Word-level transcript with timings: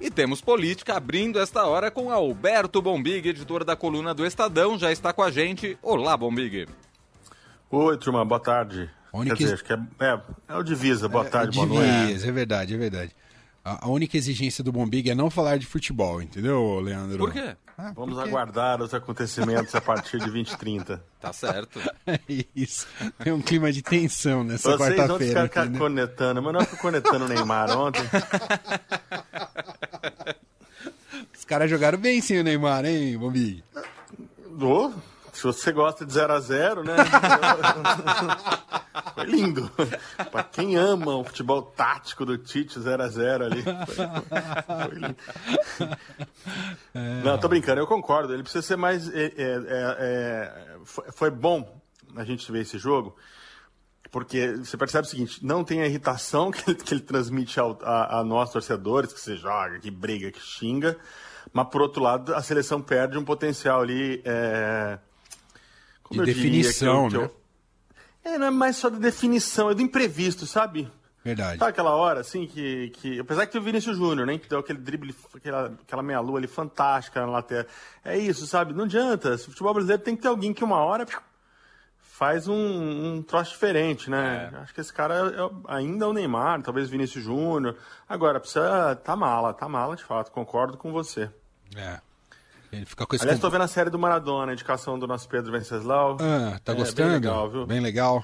E 0.00 0.10
temos 0.10 0.40
política 0.40 0.96
abrindo 0.96 1.38
esta 1.38 1.66
hora 1.66 1.90
com 1.90 2.10
Alberto 2.10 2.80
Bombig, 2.80 3.28
editor 3.28 3.64
da 3.64 3.76
coluna 3.76 4.14
do 4.14 4.24
Estadão, 4.24 4.78
já 4.78 4.90
está 4.90 5.12
com 5.12 5.22
a 5.22 5.30
gente. 5.30 5.76
Olá, 5.82 6.16
Bombig. 6.16 6.66
Oi, 7.70 7.98
turma, 7.98 8.24
boa 8.24 8.40
tarde. 8.40 8.88
Única... 9.12 9.36
Quer 9.36 9.42
dizer, 9.42 9.54
acho 9.54 9.64
que 9.64 9.72
é, 9.74 9.78
é, 10.00 10.20
é 10.48 10.56
o 10.56 10.62
divisa, 10.62 11.06
boa 11.06 11.26
é, 11.26 11.28
tarde, 11.28 11.60
é 11.60 11.66
boa 11.66 11.82
noite. 11.82 12.26
É 12.26 12.32
verdade, 12.32 12.74
é 12.74 12.78
verdade. 12.78 13.14
A, 13.62 13.84
a 13.84 13.88
única 13.90 14.16
exigência 14.16 14.64
do 14.64 14.72
Bombig 14.72 15.10
é 15.10 15.14
não 15.14 15.28
falar 15.28 15.58
de 15.58 15.66
futebol, 15.66 16.22
entendeu, 16.22 16.80
Leandro? 16.80 17.18
Por 17.18 17.32
quê? 17.34 17.54
Ah, 17.76 17.92
Vamos 17.94 18.14
porque... 18.14 18.30
aguardar 18.30 18.80
os 18.80 18.94
acontecimentos 18.94 19.74
a 19.74 19.82
partir 19.82 20.18
de 20.18 20.30
2030. 20.30 21.04
Tá 21.20 21.34
certo. 21.34 21.78
É 22.06 22.18
isso. 22.56 22.86
Tem 23.22 23.30
um 23.30 23.42
clima 23.42 23.70
de 23.70 23.82
tensão 23.82 24.42
nessa 24.42 24.70
quarta-feira. 24.70 25.06
Vocês 25.06 25.34
vão 25.34 25.42
ficar 25.44 25.70
conectando, 25.78 26.42
mas 26.42 26.54
não 26.54 26.60
ficou 26.62 26.78
conectando 26.78 27.26
o 27.26 27.28
Neymar 27.28 27.78
ontem. 27.78 28.02
Os 31.50 31.52
caras 31.52 31.68
jogaram 31.68 31.98
bem 31.98 32.20
sim 32.20 32.38
o 32.38 32.44
Neymar, 32.44 32.84
hein, 32.84 33.18
Bombig? 33.18 33.64
Oh, 34.62 34.92
se 35.32 35.42
você 35.42 35.72
gosta 35.72 36.06
de 36.06 36.12
0 36.12 36.32
a 36.32 36.38
0 36.38 36.84
né? 36.84 36.94
foi 39.16 39.24
lindo. 39.24 39.68
Para 40.30 40.44
quem 40.44 40.76
ama 40.76 41.16
o 41.16 41.24
futebol 41.24 41.62
tático 41.62 42.24
do 42.24 42.38
Tite 42.38 42.78
0 42.78 43.02
a 43.02 43.08
0 43.08 43.46
ali. 43.46 43.64
Foi, 43.64 43.74
foi 44.86 44.94
lindo. 44.94 45.16
É. 46.94 47.22
Não, 47.24 47.36
tô 47.36 47.48
brincando, 47.48 47.80
eu 47.80 47.86
concordo. 47.88 48.32
Ele 48.32 48.44
precisa 48.44 48.62
ser 48.62 48.76
mais. 48.76 49.12
É, 49.12 49.24
é, 49.24 49.32
é, 49.36 49.36
é 49.36 50.76
foi 50.84 51.32
bom 51.32 51.82
a 52.14 52.22
gente 52.22 52.52
ver 52.52 52.60
esse 52.60 52.78
jogo. 52.78 53.16
Porque 54.10 54.56
você 54.56 54.76
percebe 54.76 55.06
o 55.06 55.10
seguinte, 55.10 55.44
não 55.44 55.62
tem 55.62 55.82
a 55.82 55.86
irritação 55.86 56.50
que 56.50 56.70
ele, 56.70 56.78
que 56.78 56.94
ele 56.94 57.00
transmite 57.00 57.60
ao, 57.60 57.78
a, 57.82 58.18
a 58.18 58.24
nós 58.24 58.50
torcedores, 58.50 59.12
que 59.12 59.20
você 59.20 59.36
joga, 59.36 59.78
que 59.78 59.90
briga, 59.90 60.30
que 60.30 60.40
xinga, 60.40 60.98
mas 61.52 61.68
por 61.68 61.80
outro 61.80 62.02
lado 62.02 62.34
a 62.34 62.42
seleção 62.42 62.82
perde 62.82 63.16
um 63.16 63.24
potencial 63.24 63.80
ali 63.80 64.20
é, 64.24 64.98
de 66.10 66.22
definição, 66.22 67.08
diria, 67.08 67.10
que 67.10 67.16
eu, 67.16 67.28
né? 67.28 67.34
Eu... 68.24 68.32
É, 68.32 68.38
não 68.38 68.46
é 68.46 68.50
mais 68.50 68.76
só 68.76 68.88
de 68.88 68.98
definição, 68.98 69.70
é 69.70 69.74
do 69.74 69.80
imprevisto, 69.80 70.44
sabe? 70.44 70.90
Verdade. 71.22 71.58
Tá 71.58 71.68
aquela 71.68 71.94
hora, 71.94 72.20
assim, 72.20 72.46
que. 72.46 72.90
que 72.90 73.20
apesar 73.20 73.46
que 73.46 73.58
o 73.58 73.62
Vinícius 73.62 73.98
Júnior, 73.98 74.26
né? 74.26 74.38
Que 74.38 74.48
deu 74.48 74.58
aquele 74.58 74.78
drible, 74.78 75.14
aquela, 75.34 75.66
aquela 75.66 76.02
meia-lua 76.02 76.38
ali 76.38 76.46
fantástica 76.46 77.20
na 77.20 77.26
lateral. 77.26 77.66
É 78.02 78.16
isso, 78.16 78.46
sabe? 78.46 78.72
Não 78.72 78.84
adianta. 78.84 79.34
O 79.34 79.38
futebol 79.38 79.74
brasileiro 79.74 80.02
tem 80.02 80.16
que 80.16 80.22
ter 80.22 80.28
alguém 80.28 80.54
que 80.54 80.64
uma 80.64 80.78
hora 80.78 81.06
faz 82.20 82.46
um, 82.46 82.54
um 82.54 83.22
troço 83.22 83.52
diferente, 83.52 84.10
né? 84.10 84.50
É. 84.52 84.56
Acho 84.58 84.74
que 84.74 84.80
esse 84.82 84.92
cara 84.92 85.14
é, 85.14 85.40
é, 85.40 85.50
ainda 85.68 86.04
é 86.04 86.08
o 86.08 86.12
Neymar, 86.12 86.60
talvez 86.60 86.86
o 86.86 86.90
Vinícius 86.90 87.24
Júnior. 87.24 87.78
Agora, 88.06 88.38
precisa. 88.38 88.94
Tá 88.96 89.16
mala, 89.16 89.54
tá 89.54 89.66
mala 89.66 89.96
de 89.96 90.04
fato, 90.04 90.30
concordo 90.30 90.76
com 90.76 90.92
você. 90.92 91.30
É. 91.74 91.98
Ele 92.70 92.84
fica 92.84 93.06
com 93.06 93.16
esse 93.16 93.24
Aliás, 93.24 93.38
estou 93.38 93.50
vendo 93.50 93.64
a 93.64 93.68
série 93.68 93.88
do 93.88 93.98
Maradona, 93.98 94.52
a 94.52 94.54
indicação 94.54 94.98
do 94.98 95.06
nosso 95.06 95.26
Pedro 95.30 95.50
Venceslau. 95.50 96.18
Ah, 96.20 96.60
tá 96.62 96.72
é, 96.72 96.74
gostando? 96.74 97.08
Bem 97.08 97.20
legal, 97.20 97.48
viu? 97.48 97.66
Bem 97.66 97.80
legal. 97.80 98.22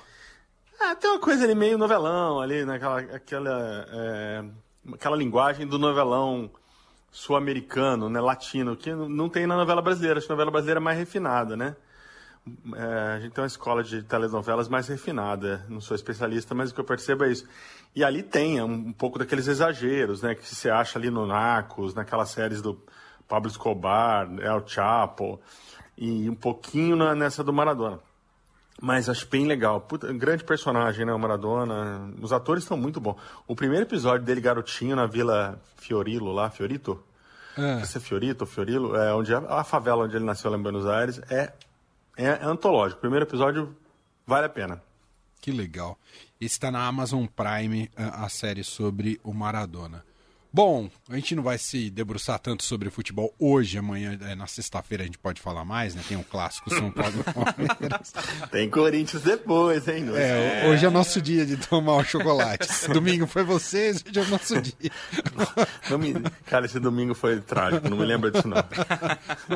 Ah, 0.78 0.94
tem 0.94 1.08
uma 1.08 1.18
coisa 1.18 1.44
ali 1.44 1.54
meio 1.54 1.78
novelão 1.78 2.38
ali, 2.38 2.66
naquela 2.66 3.00
né? 3.00 3.14
aquela, 3.14 3.86
é, 3.88 4.44
aquela 4.92 5.16
linguagem 5.16 5.66
do 5.66 5.78
novelão 5.78 6.50
sul-americano, 7.10 8.10
né, 8.10 8.20
latino, 8.20 8.76
que 8.76 8.92
não 8.92 9.30
tem 9.30 9.46
na 9.46 9.56
novela 9.56 9.80
brasileira. 9.80 10.18
Acho 10.18 10.26
que 10.26 10.32
a 10.34 10.36
novela 10.36 10.50
brasileira 10.50 10.80
é 10.80 10.84
mais 10.84 10.98
refinada, 10.98 11.56
né? 11.56 11.74
É, 12.76 13.14
a 13.16 13.20
gente 13.20 13.32
tem 13.32 13.42
uma 13.42 13.46
escola 13.46 13.82
de 13.82 14.02
telenovelas 14.02 14.68
mais 14.68 14.86
refinada. 14.86 15.64
Não 15.68 15.80
sou 15.80 15.94
especialista, 15.94 16.54
mas 16.54 16.70
o 16.70 16.74
que 16.74 16.80
eu 16.80 16.84
percebo 16.84 17.24
é 17.24 17.32
isso. 17.32 17.46
E 17.94 18.04
ali 18.04 18.22
tem 18.22 18.62
um, 18.62 18.72
um 18.72 18.92
pouco 18.92 19.18
daqueles 19.18 19.48
exageros, 19.48 20.22
né? 20.22 20.34
Que 20.34 20.46
se 20.46 20.70
acha 20.70 20.98
ali 20.98 21.10
no 21.10 21.26
Narcos, 21.26 21.94
naquelas 21.94 22.30
séries 22.30 22.62
do 22.62 22.80
Pablo 23.26 23.50
Escobar, 23.50 24.28
El 24.40 24.66
Chapo, 24.66 25.40
e 25.96 26.30
um 26.30 26.34
pouquinho 26.34 26.94
na, 26.94 27.14
nessa 27.14 27.42
do 27.42 27.52
Maradona. 27.52 27.98
Mas 28.80 29.08
acho 29.08 29.26
bem 29.26 29.46
legal. 29.46 29.80
Puta, 29.80 30.12
grande 30.12 30.44
personagem, 30.44 31.06
né? 31.06 31.12
O 31.12 31.18
Maradona. 31.18 32.12
Os 32.20 32.32
atores 32.32 32.62
estão 32.62 32.76
muito 32.76 33.00
bons. 33.00 33.16
O 33.46 33.56
primeiro 33.56 33.86
episódio 33.86 34.24
dele, 34.24 34.40
garotinho, 34.40 34.94
na 34.94 35.06
Vila 35.06 35.60
Fiorilo, 35.76 36.32
lá, 36.32 36.50
Fiorito? 36.50 37.02
É. 37.56 37.82
Se 37.84 37.96
é 37.96 38.00
Fiorito 38.00 38.44
Fiorilo, 38.44 38.94
é 38.94 39.14
onde 39.14 39.34
a, 39.34 39.38
a, 39.38 39.64
favela 39.64 40.04
onde 40.04 40.14
ele 40.14 40.26
nasceu 40.26 40.50
lá 40.50 40.58
em 40.58 40.62
Buenos 40.62 40.86
Aires, 40.86 41.20
é, 41.30 41.54
é, 42.16 42.24
é 42.24 42.44
antológico. 42.44 43.00
Primeiro 43.00 43.24
episódio 43.24 43.76
vale 44.26 44.46
a 44.46 44.48
pena. 44.48 44.82
Que 45.40 45.52
legal. 45.52 45.98
Está 46.40 46.70
na 46.70 46.86
Amazon 46.86 47.26
Prime 47.26 47.90
a 47.96 48.28
série 48.28 48.64
sobre 48.64 49.20
o 49.22 49.32
Maradona. 49.32 50.04
Bom, 50.56 50.88
a 51.10 51.16
gente 51.16 51.34
não 51.34 51.42
vai 51.42 51.58
se 51.58 51.90
debruçar 51.90 52.38
tanto 52.38 52.64
sobre 52.64 52.88
futebol 52.88 53.34
hoje, 53.38 53.76
amanhã, 53.76 54.18
é, 54.22 54.34
na 54.34 54.46
sexta-feira 54.46 55.02
a 55.02 55.06
gente 55.06 55.18
pode 55.18 55.38
falar 55.38 55.66
mais, 55.66 55.94
né? 55.94 56.02
Tem 56.08 56.16
um 56.16 56.22
clássico 56.22 56.70
São 56.70 56.90
Paulo 56.90 57.12
e 57.20 57.24
Palmeiras. 57.30 58.14
Tem 58.50 58.70
Corinthians 58.70 59.22
depois, 59.22 59.86
hein? 59.86 60.06
É, 60.14 60.64
é, 60.64 60.68
hoje 60.70 60.86
é 60.86 60.88
nosso 60.88 61.20
dia 61.20 61.44
de 61.44 61.58
tomar 61.58 61.96
o 61.96 62.04
chocolate. 62.04 62.66
domingo 62.90 63.26
foi 63.26 63.44
vocês, 63.44 64.02
hoje 64.02 64.18
é 64.18 64.22
o 64.22 64.28
nosso 64.28 64.62
dia. 64.62 64.90
Não 65.90 65.98
me... 65.98 66.14
Cara, 66.46 66.64
esse 66.64 66.80
domingo 66.80 67.14
foi 67.14 67.38
trágico, 67.38 67.90
não 67.90 67.98
me 67.98 68.06
lembro 68.06 68.30
disso 68.30 68.48
não. 68.48 68.64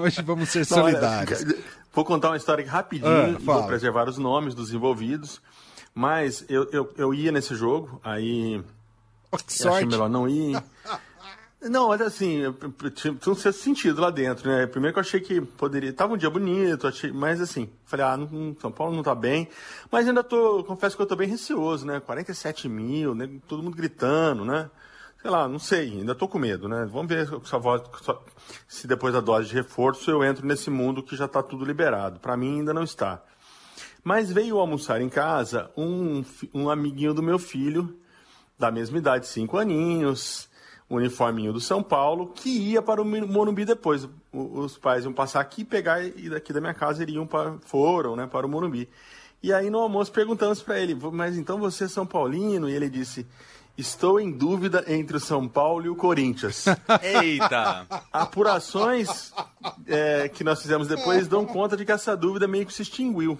Hoje 0.02 0.20
vamos 0.20 0.50
ser 0.50 0.66
solidários. 0.66 1.42
Não, 1.42 1.54
olha, 1.54 1.64
vou 1.94 2.04
contar 2.04 2.28
uma 2.28 2.36
história 2.36 2.68
rapidinho, 2.68 3.36
ah, 3.36 3.38
vou 3.40 3.66
preservar 3.66 4.06
os 4.06 4.18
nomes 4.18 4.54
dos 4.54 4.70
envolvidos, 4.70 5.40
mas 5.94 6.44
eu, 6.46 6.68
eu, 6.70 6.92
eu 6.98 7.14
ia 7.14 7.32
nesse 7.32 7.54
jogo, 7.54 7.98
aí 8.04 8.62
que 9.38 9.52
sorte. 9.52 9.76
Achei 9.76 9.86
melhor 9.86 10.08
não 10.08 10.28
ir. 10.28 10.62
Não, 11.62 11.88
olha 11.88 12.06
assim, 12.06 12.40
tinha 12.94 13.12
um 13.12 13.34
certo 13.34 13.58
sentido 13.58 14.00
lá 14.00 14.10
dentro, 14.10 14.50
né? 14.50 14.66
Primeiro 14.66 14.94
que 14.94 14.98
eu 14.98 15.02
achei 15.02 15.20
que 15.20 15.42
poderia. 15.42 15.92
Tava 15.92 16.14
um 16.14 16.16
dia 16.16 16.30
bonito, 16.30 16.86
achei, 16.86 17.12
mas 17.12 17.38
assim, 17.38 17.68
falei, 17.84 18.06
ah, 18.06 18.16
não, 18.16 18.56
São 18.58 18.72
Paulo 18.72 18.96
não 18.96 19.02
tá 19.02 19.14
bem. 19.14 19.46
Mas 19.92 20.08
ainda 20.08 20.24
tô, 20.24 20.64
confesso 20.64 20.96
que 20.96 21.02
eu 21.02 21.06
tô 21.06 21.14
bem 21.14 21.28
receoso, 21.28 21.84
né? 21.84 22.00
47 22.00 22.66
mil, 22.66 23.14
né? 23.14 23.28
todo 23.46 23.62
mundo 23.62 23.76
gritando, 23.76 24.42
né? 24.42 24.70
Sei 25.20 25.30
lá, 25.30 25.46
não 25.46 25.58
sei, 25.58 25.98
ainda 25.98 26.14
tô 26.14 26.26
com 26.26 26.38
medo, 26.38 26.66
né? 26.66 26.88
Vamos 26.90 27.08
ver 27.08 27.28
se 28.66 28.86
depois 28.86 29.12
da 29.12 29.20
dose 29.20 29.50
de 29.50 29.54
reforço 29.54 30.10
eu 30.10 30.24
entro 30.24 30.46
nesse 30.46 30.70
mundo 30.70 31.02
que 31.02 31.14
já 31.14 31.28
tá 31.28 31.42
tudo 31.42 31.62
liberado. 31.62 32.18
Para 32.20 32.38
mim 32.38 32.60
ainda 32.60 32.72
não 32.72 32.84
está. 32.84 33.22
Mas 34.02 34.32
veio 34.32 34.58
almoçar 34.58 35.02
em 35.02 35.10
casa 35.10 35.70
um, 35.76 36.24
um 36.54 36.70
amiguinho 36.70 37.12
do 37.12 37.22
meu 37.22 37.38
filho 37.38 37.99
da 38.60 38.70
mesma 38.70 38.98
idade, 38.98 39.26
cinco 39.26 39.56
aninhos, 39.56 40.48
uniforminho 40.88 41.52
do 41.52 41.60
São 41.60 41.82
Paulo, 41.82 42.28
que 42.28 42.50
ia 42.50 42.82
para 42.82 43.00
o 43.00 43.04
Morumbi 43.04 43.64
depois. 43.64 44.06
Os 44.32 44.76
pais 44.76 45.04
iam 45.04 45.12
passar 45.12 45.40
aqui, 45.40 45.64
pegar 45.64 46.04
e 46.04 46.28
daqui 46.28 46.52
da 46.52 46.60
minha 46.60 46.74
casa 46.74 47.02
iriam 47.02 47.26
para, 47.26 47.54
foram, 47.62 48.14
né, 48.14 48.26
para 48.26 48.46
o 48.46 48.50
Morumbi. 48.50 48.88
E 49.42 49.52
aí 49.52 49.70
no 49.70 49.78
almoço 49.78 50.12
perguntamos 50.12 50.62
para 50.62 50.78
ele, 50.78 50.94
mas 51.10 51.38
então 51.38 51.58
você 51.58 51.84
é 51.84 51.88
São 51.88 52.04
Paulino? 52.04 52.68
E 52.68 52.74
ele 52.74 52.90
disse, 52.90 53.26
Estou 53.80 54.20
em 54.20 54.30
dúvida 54.30 54.84
entre 54.86 55.16
o 55.16 55.20
São 55.20 55.48
Paulo 55.48 55.86
e 55.86 55.88
o 55.88 55.96
Corinthians. 55.96 56.66
Eita! 57.02 57.86
Apurações 58.12 59.32
é, 59.86 60.28
que 60.28 60.44
nós 60.44 60.60
fizemos 60.60 60.86
depois 60.86 61.26
dão 61.26 61.46
conta 61.46 61.78
de 61.78 61.86
que 61.86 61.90
essa 61.90 62.14
dúvida 62.14 62.46
meio 62.46 62.66
que 62.66 62.74
se 62.74 62.82
extinguiu. 62.82 63.38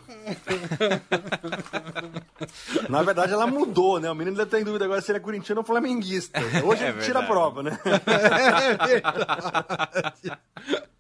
Na 2.89 3.03
verdade, 3.03 3.35
ela 3.35 3.47
mudou, 3.47 4.01
né? 4.01 4.11
O 4.11 4.15
menino 4.15 4.35
deve 4.35 4.49
estar 4.49 4.59
em 4.59 4.65
dúvida 4.65 4.87
agora 4.87 5.03
se 5.03 5.11
ele 5.11 5.19
é 5.19 5.21
corintiano 5.21 5.61
ou 5.61 5.67
flamenguista. 5.67 6.41
Hoje 6.65 6.85
é 6.85 6.93
tira 6.95 7.19
a 7.19 7.27
prova, 7.27 7.63
né? 7.63 7.79
É 8.89 9.01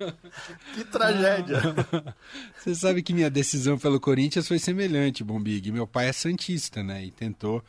que 0.74 0.84
tragédia. 0.84 1.62
Você 2.58 2.74
sabe 2.74 3.02
que 3.02 3.14
minha 3.14 3.30
decisão 3.30 3.78
pelo 3.78 3.98
Corinthians 3.98 4.46
foi 4.46 4.58
semelhante, 4.58 5.24
Bombig. 5.24 5.72
Meu 5.72 5.86
pai 5.86 6.08
é 6.08 6.12
santista, 6.12 6.82
né? 6.82 7.02
E 7.06 7.10
tentou 7.10 7.64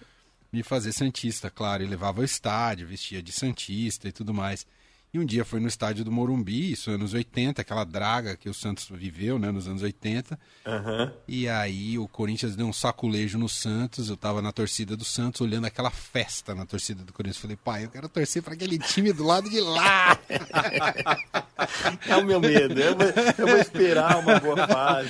me 0.52 0.64
fazer 0.64 0.92
Santista, 0.92 1.50
claro. 1.50 1.84
Ele 1.84 1.92
levava 1.92 2.20
ao 2.20 2.26
estádio, 2.26 2.88
vestia 2.88 3.22
de 3.22 3.32
Santista 3.32 4.08
e 4.08 4.12
tudo 4.12 4.34
mais. 4.34 4.66
E 5.14 5.20
um 5.20 5.26
dia 5.26 5.44
foi 5.44 5.60
no 5.60 5.68
estádio 5.68 6.06
do 6.06 6.12
Morumbi, 6.12 6.72
isso 6.72 6.90
anos 6.90 7.14
80, 7.14 7.62
aquela 7.62 7.84
draga 7.84 8.38
que 8.38 8.48
o 8.48 8.54
Santos 8.54 8.88
viveu, 8.90 9.38
né, 9.38 9.52
nos 9.52 9.68
anos 9.68 9.82
80. 9.82 10.40
Uhum. 10.66 11.12
E 11.28 11.50
aí 11.50 12.00
o 12.00 12.08
Corinthians 12.08 12.56
deu 12.56 12.66
um 12.66 12.72
saculejo 12.72 13.38
no 13.38 13.50
Santos, 13.50 14.10
eu 14.10 14.16
tava 14.16 14.42
na 14.42 14.54
torcida 14.54 14.96
do 14.96 15.04
Santos, 15.04 15.42
olhando 15.42 15.66
aquela 15.66 15.92
festa 15.92 16.56
na 16.56 16.66
torcida 16.66 17.04
do 17.04 17.12
Corinthians. 17.12 17.42
Falei, 17.42 17.58
pai, 17.58 17.84
eu 17.84 17.90
quero 17.90 18.08
torcer 18.08 18.42
para 18.42 18.54
aquele 18.54 18.80
time 18.80 19.12
do 19.12 19.26
lado 19.26 19.50
de 19.50 19.60
lá. 19.60 20.18
é 22.08 22.16
o 22.16 22.26
meu 22.26 22.40
medo, 22.40 22.80
eu 22.80 22.96
vou, 22.96 23.08
eu 23.38 23.48
vou 23.48 23.58
esperar 23.58 24.18
uma 24.18 24.40
boa 24.40 24.66
fase. 24.66 25.10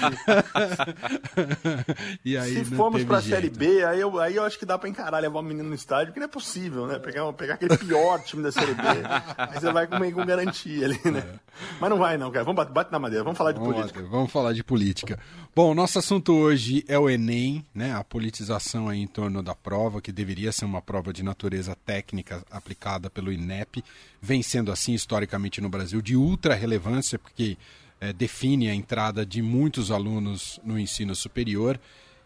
e 2.25 2.35
aí, 2.35 2.55
Se 2.55 2.65
formos 2.75 3.03
pra 3.03 3.19
jeito. 3.19 3.35
Série 3.35 3.49
B, 3.51 3.85
aí 3.85 3.99
eu, 3.99 4.19
aí 4.19 4.35
eu 4.35 4.43
acho 4.43 4.57
que 4.57 4.65
dá 4.65 4.79
para 4.79 4.89
encarar, 4.89 5.19
levar 5.19 5.41
o 5.41 5.43
menino 5.43 5.69
no 5.69 5.75
estádio, 5.75 6.07
porque 6.07 6.19
não 6.19 6.25
é 6.25 6.29
possível, 6.29 6.87
né? 6.87 6.97
Pegar, 6.97 7.31
pegar 7.33 7.53
aquele 7.53 7.77
pior 7.77 8.19
time 8.23 8.41
da 8.41 8.51
Série 8.51 8.73
B. 8.73 8.81
Aí 9.37 9.59
você 9.59 9.71
vai 9.71 9.90
meio 9.99 10.13
com 10.13 10.25
garantia 10.25 10.85
ali, 10.85 10.99
né? 11.11 11.19
É. 11.19 11.39
Mas 11.79 11.89
não 11.89 11.97
vai, 11.97 12.17
não, 12.17 12.31
cara. 12.31 12.43
Vamos 12.43 12.57
bater 12.57 12.73
bate 12.73 12.91
na 12.91 12.99
madeira, 12.99 13.23
vamos 13.23 13.37
falar 13.37 13.51
de 13.51 13.59
vamos 13.59 13.75
política. 13.75 14.03
vamos 14.03 14.31
falar 14.31 14.53
de 14.53 14.63
política. 14.63 15.19
Bom, 15.55 15.73
nosso 15.73 15.99
assunto 15.99 16.33
hoje 16.33 16.83
é 16.87 16.97
o 16.97 17.09
Enem, 17.09 17.65
né? 17.73 17.93
A 17.93 18.03
politização 18.03 18.89
aí 18.89 18.99
em 18.99 19.07
torno 19.07 19.43
da 19.43 19.53
prova, 19.53 20.01
que 20.01 20.11
deveria 20.11 20.51
ser 20.51 20.65
uma 20.65 20.81
prova 20.81 21.11
de 21.11 21.23
natureza 21.23 21.75
técnica 21.85 22.43
aplicada 22.49 23.09
pelo 23.09 23.31
INEP, 23.31 23.83
vem 24.21 24.41
sendo 24.41 24.71
assim 24.71 24.93
historicamente 24.93 25.61
no 25.61 25.69
Brasil 25.69 26.01
de 26.01 26.15
ultra 26.15 26.55
relevância, 26.55 27.19
porque 27.19 27.57
é, 27.99 28.11
define 28.11 28.69
a 28.69 28.73
entrada 28.73 29.25
de 29.25 29.41
muitos 29.41 29.91
alunos 29.91 30.59
no 30.63 30.79
ensino 30.79 31.15
superior. 31.15 31.79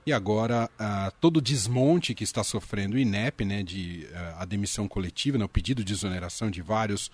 E 0.06 0.14
agora, 0.14 0.70
uh, 0.80 1.12
todo 1.20 1.38
o 1.38 1.42
desmonte 1.42 2.14
que 2.14 2.24
está 2.24 2.44
sofrendo 2.44 2.96
o 2.96 3.00
INEP, 3.00 3.44
né, 3.44 3.64
de 3.64 4.08
uh, 4.12 4.36
a 4.38 4.46
demissão 4.46 4.88
coletiva, 4.88 5.36
né, 5.36 5.44
o 5.44 5.50
pedido 5.50 5.84
de 5.84 5.94
exoneração 5.94 6.52
de 6.52 6.62
vários 6.62 7.10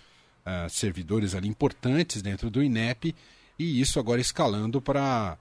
uh, 0.45 0.69
servidores 0.69 1.35
ali 1.35 1.47
importantes 1.47 2.21
dentro 2.21 2.49
do 2.49 2.63
INEP, 2.63 3.15
e 3.57 3.79
isso 3.79 3.99
agora 3.99 4.19
escalando 4.19 4.81
para, 4.81 5.37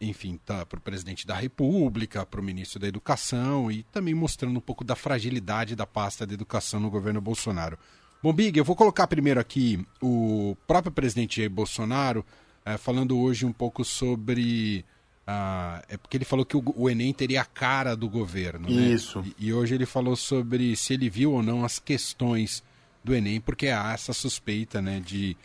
enfim, 0.00 0.40
tá, 0.44 0.64
para 0.64 0.78
o 0.78 0.80
presidente 0.80 1.26
da 1.26 1.34
República, 1.34 2.24
para 2.24 2.40
o 2.40 2.42
ministro 2.42 2.78
da 2.78 2.86
Educação, 2.86 3.70
e 3.70 3.82
também 3.84 4.14
mostrando 4.14 4.56
um 4.56 4.60
pouco 4.60 4.82
da 4.82 4.96
fragilidade 4.96 5.76
da 5.76 5.86
pasta 5.86 6.26
de 6.26 6.32
educação 6.32 6.80
no 6.80 6.88
governo 6.88 7.20
Bolsonaro. 7.20 7.78
Bom, 8.22 8.32
Big, 8.32 8.58
eu 8.58 8.64
vou 8.64 8.74
colocar 8.74 9.06
primeiro 9.06 9.38
aqui 9.38 9.86
o 10.00 10.56
próprio 10.66 10.90
presidente 10.90 11.36
Jair 11.36 11.50
Bolsonaro 11.50 12.24
eh, 12.64 12.78
falando 12.78 13.18
hoje 13.18 13.44
um 13.44 13.52
pouco 13.52 13.84
sobre 13.84 14.82
ah, 15.26 15.82
é 15.88 15.96
porque 15.96 16.16
ele 16.16 16.24
falou 16.24 16.44
que 16.44 16.56
o, 16.56 16.62
o, 16.76 16.88
Enem 16.88 17.12
teria 17.12 17.40
a 17.40 17.44
cara 17.44 17.96
do 17.96 18.08
governo. 18.08 18.68
Né? 18.68 18.94
Isso. 18.94 19.24
E, 19.38 19.48
e, 19.48 19.52
hoje 19.52 19.74
ele 19.74 19.86
falou 19.86 20.16
sobre 20.16 20.76
se 20.76 20.94
ele 20.94 21.08
viu 21.08 21.32
ou 21.32 21.42
não 21.42 21.64
as 21.64 21.78
questões 21.78 22.62
do 23.04 23.14
Enem, 23.14 23.40
porque 23.40 23.68
há 23.68 23.92
essa 23.92 24.12
suspeita 24.14 24.80
né, 24.80 25.00
de, 25.04 25.36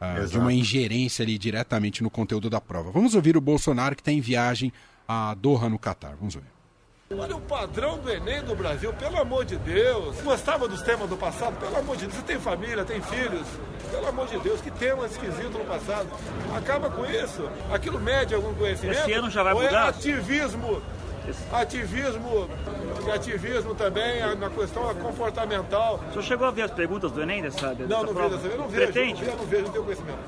ah, 0.00 0.20
de 0.20 0.38
uma 0.38 0.52
ingerência 0.52 1.24
ali 1.24 1.36
diretamente 1.36 2.02
no 2.02 2.08
conteúdo 2.08 2.48
da 2.48 2.60
prova. 2.60 2.90
Vamos 2.92 3.14
ouvir 3.14 3.36
o 3.36 3.40
Bolsonaro 3.40 3.96
que 3.96 4.00
está 4.00 4.12
em 4.12 4.20
viagem 4.20 4.72
a 5.06 5.34
Doha, 5.34 5.68
no 5.68 5.78
Catar. 5.78 6.14
Vamos 6.16 6.34
ver. 6.36 6.44
Olha 7.10 7.36
o 7.36 7.40
padrão 7.40 7.98
do 7.98 8.10
Enem 8.10 8.42
do 8.42 8.54
Brasil, 8.54 8.92
pelo 8.92 9.18
amor 9.18 9.42
de 9.46 9.56
Deus. 9.56 10.20
Gostava 10.20 10.68
dos 10.68 10.82
temas 10.82 11.08
do 11.08 11.16
passado? 11.16 11.56
Pelo 11.58 11.78
amor 11.78 11.96
de 11.96 12.02
Deus. 12.04 12.14
Você 12.14 12.22
tem 12.22 12.38
família, 12.38 12.84
tem 12.84 13.00
filhos? 13.00 13.46
Pelo 13.90 14.06
amor 14.08 14.26
de 14.26 14.38
Deus, 14.40 14.60
que 14.60 14.70
tema 14.70 15.06
esquisito 15.06 15.56
no 15.56 15.64
passado. 15.64 16.06
Acaba 16.54 16.90
com 16.90 17.06
isso. 17.06 17.48
Aquilo 17.72 17.98
mede 17.98 18.34
algum 18.34 18.52
conhecimento? 18.54 18.98
Esse 19.00 19.12
ano 19.14 19.30
já 19.30 19.42
vai 19.42 19.54
Ou 19.54 19.62
mudar? 19.62 19.86
é 19.86 19.88
ativismo 19.88 20.82
ativismo, 21.52 22.48
ativismo 23.12 23.74
também 23.74 24.20
na 24.36 24.50
questão 24.50 24.94
comportamental. 24.96 25.96
O 26.08 26.10
senhor 26.10 26.22
chegou 26.22 26.46
a 26.46 26.50
ver 26.50 26.62
as 26.62 26.70
perguntas 26.70 27.12
do 27.12 27.22
Enem 27.22 27.42
dessa, 27.42 27.74
dessa 27.74 27.88
não, 27.88 28.04
não 28.04 28.14
prova? 28.14 28.36
Vejo, 28.36 28.54
eu 28.54 28.58
não 28.58 28.68
vejo. 28.68 28.92
Pretende? 28.92 29.24
Eu 29.24 29.36
não 29.36 29.46
vejo, 29.46 29.62
não 29.64 29.72
tenho 29.72 29.84
conhecimento. 29.84 30.18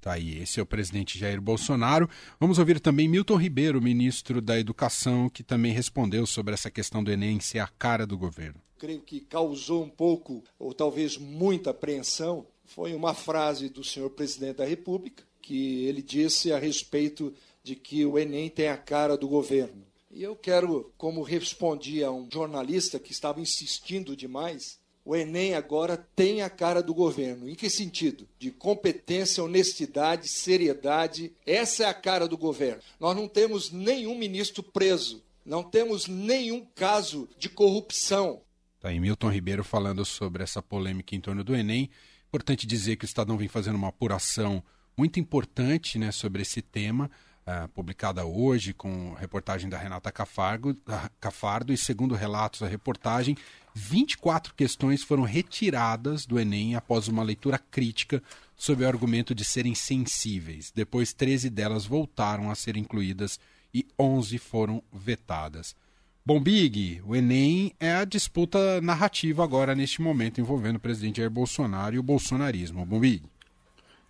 Tá 0.00 0.12
aí, 0.12 0.40
esse 0.40 0.60
é 0.60 0.62
o 0.62 0.66
presidente 0.66 1.18
Jair 1.18 1.40
Bolsonaro. 1.40 2.08
Vamos 2.38 2.60
ouvir 2.60 2.78
também 2.78 3.08
Milton 3.08 3.36
Ribeiro, 3.36 3.82
ministro 3.82 4.40
da 4.40 4.56
Educação, 4.56 5.28
que 5.28 5.42
também 5.42 5.72
respondeu 5.72 6.24
sobre 6.26 6.54
essa 6.54 6.70
questão 6.70 7.02
do 7.02 7.10
Enem 7.10 7.40
ser 7.40 7.58
a 7.58 7.66
cara 7.66 8.06
do 8.06 8.16
governo. 8.16 8.60
Creio 8.78 9.00
que 9.00 9.20
causou 9.20 9.82
um 9.82 9.88
pouco, 9.88 10.44
ou 10.58 10.72
talvez 10.72 11.16
muita 11.16 11.70
apreensão, 11.70 12.46
foi 12.64 12.94
uma 12.94 13.14
frase 13.14 13.68
do 13.68 13.82
senhor 13.82 14.10
presidente 14.10 14.58
da 14.58 14.64
República, 14.64 15.24
que 15.40 15.86
ele 15.86 16.02
disse 16.02 16.52
a 16.52 16.58
respeito 16.58 17.32
de 17.64 17.74
que 17.74 18.06
o 18.06 18.16
Enem 18.16 18.48
tem 18.48 18.68
a 18.68 18.76
cara 18.76 19.16
do 19.16 19.26
governo. 19.26 19.85
E 20.16 20.22
eu 20.22 20.34
quero, 20.34 20.90
como 20.96 21.22
respondi 21.22 22.02
a 22.02 22.10
um 22.10 22.26
jornalista 22.32 22.98
que 22.98 23.12
estava 23.12 23.38
insistindo 23.38 24.16
demais, 24.16 24.80
o 25.04 25.14
Enem 25.14 25.52
agora 25.52 25.94
tem 26.16 26.40
a 26.40 26.48
cara 26.48 26.82
do 26.82 26.94
governo. 26.94 27.46
Em 27.46 27.54
que 27.54 27.68
sentido? 27.68 28.26
De 28.38 28.50
competência, 28.50 29.44
honestidade, 29.44 30.26
seriedade. 30.26 31.34
Essa 31.44 31.84
é 31.84 31.86
a 31.86 31.92
cara 31.92 32.26
do 32.26 32.38
governo. 32.38 32.80
Nós 32.98 33.14
não 33.14 33.28
temos 33.28 33.70
nenhum 33.70 34.16
ministro 34.16 34.62
preso. 34.62 35.22
Não 35.44 35.62
temos 35.62 36.08
nenhum 36.08 36.64
caso 36.74 37.28
de 37.38 37.50
corrupção. 37.50 38.40
Tá 38.80 38.88
aí 38.88 38.98
Milton 38.98 39.28
Ribeiro 39.28 39.62
falando 39.62 40.02
sobre 40.02 40.42
essa 40.42 40.62
polêmica 40.62 41.14
em 41.14 41.20
torno 41.20 41.44
do 41.44 41.54
Enem. 41.54 41.90
Importante 42.28 42.66
dizer 42.66 42.96
que 42.96 43.04
o 43.04 43.06
Estadão 43.06 43.36
vem 43.36 43.48
fazendo 43.48 43.76
uma 43.76 43.88
apuração 43.88 44.64
muito 44.96 45.20
importante 45.20 45.98
né, 45.98 46.10
sobre 46.10 46.40
esse 46.40 46.62
tema, 46.62 47.10
uh, 47.46 47.68
publicada 47.68 48.24
hoje 48.24 48.74
com 48.74 49.14
reportagem 49.14 49.70
da 49.70 49.78
Renata 49.78 50.10
Cafargo, 50.10 50.76
Cafardo, 51.20 51.72
e 51.72 51.76
segundo 51.76 52.14
relatos 52.14 52.60
da 52.60 52.66
reportagem, 52.66 53.36
24 53.74 54.54
questões 54.54 55.02
foram 55.02 55.22
retiradas 55.22 56.26
do 56.26 56.38
Enem 56.38 56.74
após 56.74 57.08
uma 57.08 57.22
leitura 57.22 57.58
crítica 57.58 58.22
sob 58.56 58.82
o 58.82 58.88
argumento 58.88 59.34
de 59.34 59.44
serem 59.44 59.74
sensíveis. 59.74 60.72
Depois, 60.74 61.12
13 61.12 61.50
delas 61.50 61.84
voltaram 61.84 62.50
a 62.50 62.54
ser 62.54 62.76
incluídas 62.76 63.38
e 63.72 63.86
11 63.98 64.38
foram 64.38 64.82
vetadas. 64.92 65.76
Bom, 66.24 66.40
Big, 66.40 67.00
o 67.04 67.14
Enem 67.14 67.72
é 67.78 67.94
a 67.94 68.04
disputa 68.04 68.80
narrativa 68.80 69.44
agora 69.44 69.74
neste 69.74 70.02
momento 70.02 70.40
envolvendo 70.40 70.76
o 70.76 70.80
presidente 70.80 71.18
Jair 71.18 71.30
Bolsonaro 71.30 71.94
e 71.94 71.98
o 71.98 72.02
bolsonarismo. 72.02 72.84
Bom, 72.84 72.98
Big. 72.98 73.22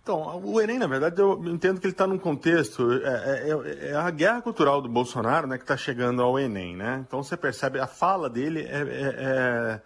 Então, 0.07 0.41
o 0.41 0.61
Enem, 0.61 0.79
na 0.79 0.87
verdade, 0.87 1.19
eu 1.19 1.37
entendo 1.47 1.81
que 1.81 1.85
ele 1.85 1.91
está 1.91 2.07
num 2.07 2.17
contexto, 2.17 2.93
é, 2.93 3.49
é, 3.49 3.89
é, 3.89 3.93
a 3.93 4.09
guerra 4.09 4.41
cultural 4.41 4.81
do 4.81 4.87
Bolsonaro 4.87 5.45
né, 5.47 5.57
que 5.57 5.65
está 5.65 5.75
chegando 5.75 6.21
ao 6.21 6.39
Enem, 6.39 6.77
né? 6.77 7.03
Então 7.05 7.21
você 7.21 7.35
percebe, 7.35 7.77
a 7.77 7.87
fala 7.87 8.29
dele 8.29 8.61
é, 8.61 8.77
é, 8.77 9.15
é, 9.19 9.81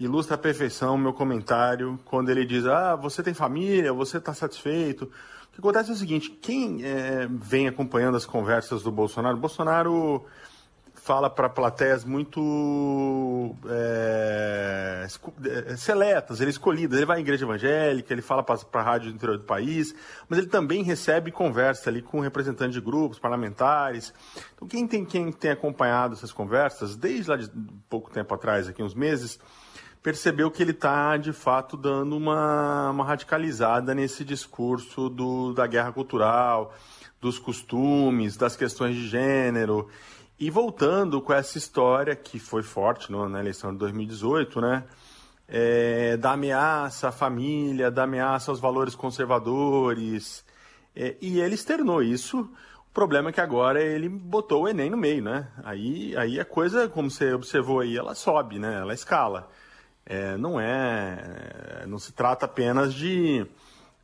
ilustra 0.00 0.36
a 0.36 0.38
perfeição 0.38 0.94
o 0.94 0.98
meu 0.98 1.12
comentário, 1.12 2.00
quando 2.06 2.30
ele 2.30 2.46
diz, 2.46 2.64
ah, 2.64 2.96
você 2.96 3.22
tem 3.22 3.34
família, 3.34 3.92
você 3.92 4.16
está 4.16 4.32
satisfeito. 4.32 5.04
O 5.04 5.52
que 5.52 5.58
acontece 5.58 5.90
é 5.90 5.92
o 5.92 5.96
seguinte, 5.96 6.30
quem 6.30 6.82
é, 6.82 7.28
vem 7.30 7.68
acompanhando 7.68 8.16
as 8.16 8.24
conversas 8.24 8.82
do 8.82 8.90
Bolsonaro, 8.90 9.36
Bolsonaro 9.36 10.24
fala 11.08 11.30
para 11.30 11.48
plateias 11.48 12.04
muito 12.04 13.56
é, 13.66 15.06
é, 15.06 15.76
seletas, 15.78 16.38
ele 16.38 16.50
é. 16.50 16.96
Ele 16.98 17.06
vai 17.06 17.16
à 17.16 17.20
igreja 17.20 17.46
evangélica, 17.46 18.12
ele 18.12 18.20
fala 18.20 18.42
para 18.42 18.58
a 18.74 18.82
rádio 18.82 19.10
do 19.10 19.14
interior 19.14 19.38
do 19.38 19.44
país, 19.44 19.94
mas 20.28 20.38
ele 20.38 20.48
também 20.48 20.82
recebe 20.82 21.32
conversa 21.32 21.88
ali 21.88 22.02
com 22.02 22.20
representantes 22.20 22.74
de 22.74 22.80
grupos 22.82 23.18
parlamentares. 23.18 24.12
Então, 24.54 24.68
quem 24.68 24.86
tem, 24.86 25.02
quem 25.02 25.32
tem 25.32 25.50
acompanhado 25.50 26.12
essas 26.12 26.30
conversas, 26.30 26.94
desde 26.94 27.30
lá 27.30 27.38
de 27.38 27.50
pouco 27.88 28.10
tempo 28.10 28.34
atrás, 28.34 28.68
aqui 28.68 28.82
uns 28.82 28.94
meses, 28.94 29.40
percebeu 30.02 30.50
que 30.50 30.62
ele 30.62 30.72
está, 30.72 31.16
de 31.16 31.32
fato, 31.32 31.74
dando 31.74 32.18
uma, 32.18 32.90
uma 32.90 33.04
radicalizada 33.06 33.94
nesse 33.94 34.26
discurso 34.26 35.08
do, 35.08 35.54
da 35.54 35.66
guerra 35.66 35.90
cultural, 35.90 36.74
dos 37.18 37.38
costumes, 37.38 38.36
das 38.36 38.56
questões 38.56 38.94
de 38.94 39.08
gênero. 39.08 39.88
E 40.40 40.50
voltando 40.50 41.20
com 41.20 41.32
essa 41.32 41.58
história 41.58 42.14
que 42.14 42.38
foi 42.38 42.62
forte 42.62 43.10
no, 43.10 43.28
na 43.28 43.40
eleição 43.40 43.72
de 43.72 43.78
2018, 43.78 44.60
né? 44.60 44.84
É, 45.48 46.16
da 46.16 46.32
ameaça 46.32 47.08
à 47.08 47.12
família, 47.12 47.90
da 47.90 48.04
ameaça 48.04 48.52
aos 48.52 48.60
valores 48.60 48.94
conservadores. 48.94 50.44
É, 50.94 51.16
e 51.20 51.40
ele 51.40 51.56
externou 51.56 52.02
isso. 52.02 52.48
O 52.88 52.94
problema 52.94 53.30
é 53.30 53.32
que 53.32 53.40
agora 53.40 53.82
ele 53.82 54.08
botou 54.08 54.62
o 54.62 54.68
Enem 54.68 54.90
no 54.90 54.96
meio, 54.96 55.22
né? 55.24 55.48
Aí, 55.64 56.16
aí 56.16 56.38
a 56.38 56.44
coisa, 56.44 56.88
como 56.88 57.10
você 57.10 57.32
observou 57.32 57.80
aí, 57.80 57.96
ela 57.96 58.14
sobe, 58.14 58.60
né? 58.60 58.76
Ela 58.80 58.94
escala. 58.94 59.50
É, 60.06 60.36
não 60.36 60.60
é. 60.60 61.84
Não 61.88 61.98
se 61.98 62.12
trata 62.12 62.46
apenas 62.46 62.94
de 62.94 63.44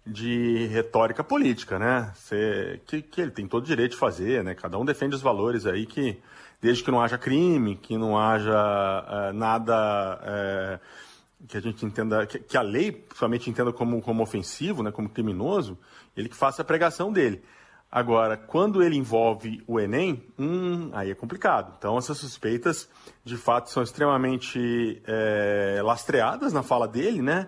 de 0.06 0.66
retórica 0.66 1.24
política, 1.24 1.78
né? 1.78 2.12
Você, 2.14 2.80
que, 2.86 3.00
que 3.00 3.20
ele 3.20 3.30
tem 3.30 3.46
todo 3.46 3.62
o 3.64 3.66
direito 3.66 3.92
de 3.92 3.96
fazer, 3.96 4.44
né? 4.44 4.54
Cada 4.54 4.78
um 4.78 4.84
defende 4.84 5.14
os 5.14 5.22
valores 5.22 5.64
aí 5.64 5.86
que, 5.86 6.20
desde 6.60 6.84
que 6.84 6.90
não 6.90 7.00
haja 7.00 7.16
crime, 7.16 7.76
que 7.76 7.96
não 7.96 8.18
haja 8.18 9.04
é, 9.08 9.32
nada 9.32 10.20
é, 10.22 10.80
que 11.48 11.56
a 11.56 11.60
gente 11.60 11.86
entenda, 11.86 12.26
que, 12.26 12.38
que, 12.38 12.56
a 12.56 12.62
lei 12.62 12.92
principalmente 12.92 13.48
entenda 13.48 13.72
como, 13.72 14.02
como 14.02 14.22
ofensivo, 14.22 14.82
né? 14.82 14.92
Como 14.92 15.08
criminoso, 15.08 15.78
ele 16.14 16.28
que 16.28 16.36
faça 16.36 16.60
a 16.60 16.64
pregação 16.64 17.10
dele. 17.10 17.42
Agora, 17.90 18.36
quando 18.36 18.82
ele 18.82 18.96
envolve 18.96 19.62
o 19.66 19.78
Enem, 19.78 20.22
hum, 20.38 20.90
aí 20.92 21.12
é 21.12 21.14
complicado. 21.14 21.76
Então, 21.78 21.96
essas 21.96 22.18
suspeitas, 22.18 22.88
de 23.24 23.36
fato, 23.36 23.70
são 23.70 23.82
extremamente 23.82 25.00
é, 25.06 25.80
lastreadas 25.82 26.52
na 26.52 26.62
fala 26.62 26.88
dele, 26.88 27.22
né? 27.22 27.46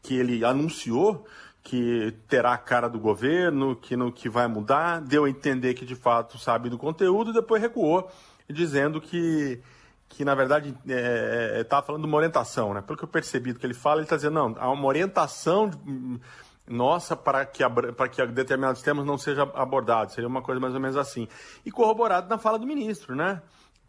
Que 0.00 0.14
ele 0.14 0.44
anunciou 0.44 1.26
que 1.62 2.12
terá 2.28 2.54
a 2.54 2.58
cara 2.58 2.88
do 2.88 2.98
governo, 2.98 3.76
que 3.76 3.96
no 3.96 4.12
que 4.12 4.28
vai 4.28 4.48
mudar, 4.48 5.00
deu 5.00 5.24
a 5.24 5.30
entender 5.30 5.74
que 5.74 5.86
de 5.86 5.94
fato 5.94 6.38
sabe 6.38 6.68
do 6.68 6.76
conteúdo 6.76 7.32
depois 7.32 7.62
recuou, 7.62 8.10
dizendo 8.50 9.00
que, 9.00 9.60
que 10.08 10.24
na 10.24 10.34
verdade 10.34 10.70
estava 10.70 10.90
é, 10.90 11.60
é 11.60 11.64
tá 11.64 11.80
falando 11.80 12.02
de 12.02 12.08
uma 12.08 12.16
orientação, 12.16 12.74
né? 12.74 12.82
Pelo 12.82 12.98
que 12.98 13.04
eu 13.04 13.08
percebi 13.08 13.52
do 13.52 13.60
que 13.60 13.66
ele 13.66 13.74
fala, 13.74 13.96
ele 13.96 14.04
está 14.04 14.16
dizendo, 14.16 14.34
não, 14.34 14.56
há 14.58 14.70
uma 14.70 14.86
orientação 14.86 15.70
nossa 16.66 17.16
para 17.16 17.46
que, 17.46 17.62
para 17.96 18.08
que 18.08 18.26
determinados 18.26 18.82
temas 18.82 19.04
não 19.04 19.16
sejam 19.16 19.50
abordados, 19.54 20.14
seria 20.14 20.28
uma 20.28 20.42
coisa 20.42 20.60
mais 20.60 20.74
ou 20.74 20.80
menos 20.80 20.96
assim. 20.96 21.28
E 21.64 21.70
corroborado 21.70 22.28
na 22.28 22.38
fala 22.38 22.58
do 22.58 22.66
ministro, 22.66 23.14
né? 23.14 23.40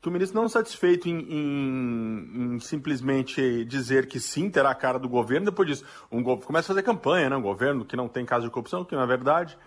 Que 0.03 0.09
o 0.09 0.11
ministro 0.11 0.39
não 0.41 0.49
satisfeito 0.49 1.07
em, 1.07 1.17
em, 1.17 2.55
em, 2.55 2.59
simplesmente 2.59 3.63
dizer 3.63 4.05
que 4.05 4.19
sim, 4.19 4.49
terá 4.49 4.69
a 4.71 4.75
cara 4.75 4.99
do 4.99 5.07
governo, 5.07 5.45
depois 5.45 5.65
disso, 5.65 5.85
um, 6.11 6.21
começa 6.21 6.65
a 6.67 6.75
fazer 6.75 6.83
campanha, 6.83 7.29
né? 7.29 7.37
Um 7.37 7.41
governo 7.41 7.85
que 7.85 7.95
não 7.95 8.09
tem 8.09 8.25
caso 8.25 8.45
de 8.45 8.51
corrupção, 8.51 8.83
que 8.83 8.93
não 8.93 9.01
é 9.01 9.07
verdade, 9.07 9.57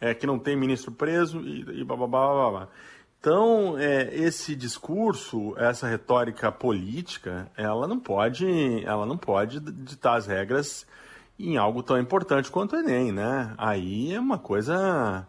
é, 0.00 0.12
que 0.12 0.26
não 0.26 0.40
tem 0.40 0.56
ministro 0.56 0.90
preso 0.90 1.40
e, 1.40 1.82
e 1.82 1.84
blá, 1.84 2.04
blá. 2.04 2.68
Então, 3.20 3.78
é, 3.78 4.12
esse 4.12 4.56
discurso, 4.56 5.54
essa 5.56 5.86
retórica 5.86 6.50
política, 6.50 7.48
ela 7.56 7.86
não 7.86 8.00
pode, 8.00 8.44
ela 8.84 9.06
não 9.06 9.16
pode 9.16 9.60
ditar 9.60 10.16
as 10.16 10.26
regras 10.26 10.84
em 11.38 11.56
algo 11.56 11.80
tão 11.80 11.96
importante 11.96 12.50
quanto 12.50 12.74
o 12.74 12.78
Enem, 12.80 13.12
né? 13.12 13.54
Aí 13.56 14.12
é 14.12 14.18
uma 14.18 14.36
coisa 14.36 15.28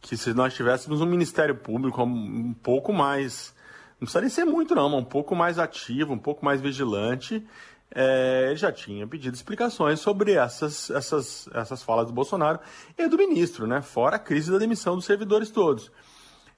que 0.00 0.16
se 0.16 0.32
nós 0.32 0.54
tivéssemos 0.54 1.02
um 1.02 1.06
Ministério 1.06 1.54
Público 1.54 2.02
um 2.02 2.54
pouco 2.54 2.90
mais 2.90 3.54
não 4.02 4.06
precisa 4.06 4.20
nem 4.20 4.30
ser 4.30 4.44
muito, 4.44 4.74
não, 4.74 4.98
um 4.98 5.04
pouco 5.04 5.36
mais 5.36 5.60
ativo, 5.60 6.12
um 6.12 6.18
pouco 6.18 6.44
mais 6.44 6.60
vigilante. 6.60 7.46
É, 7.94 8.46
ele 8.48 8.56
já 8.56 8.72
tinha 8.72 9.06
pedido 9.06 9.34
explicações 9.34 10.00
sobre 10.00 10.32
essas, 10.32 10.90
essas, 10.90 11.48
essas 11.54 11.84
falas 11.84 12.08
do 12.08 12.12
Bolsonaro 12.12 12.58
e 12.98 13.06
do 13.06 13.16
ministro, 13.16 13.64
né? 13.64 13.80
Fora 13.80 14.16
a 14.16 14.18
crise 14.18 14.50
da 14.50 14.58
demissão 14.58 14.96
dos 14.96 15.04
servidores 15.04 15.50
todos. 15.50 15.92